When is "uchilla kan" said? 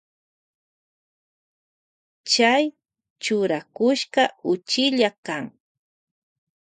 4.51-5.45